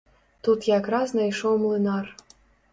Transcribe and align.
Тут 0.47 0.65
якраз 0.79 1.15
найшоў 1.19 1.63
млынар. 1.67 2.13